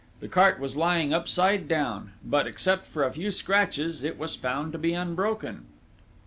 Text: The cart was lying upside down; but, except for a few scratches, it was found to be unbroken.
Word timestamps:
The 0.19 0.27
cart 0.27 0.59
was 0.59 0.75
lying 0.75 1.13
upside 1.13 1.67
down; 1.67 2.13
but, 2.25 2.47
except 2.47 2.85
for 2.87 3.03
a 3.03 3.13
few 3.13 3.29
scratches, 3.29 4.01
it 4.01 4.17
was 4.17 4.35
found 4.35 4.71
to 4.71 4.79
be 4.79 4.93
unbroken. 4.93 5.67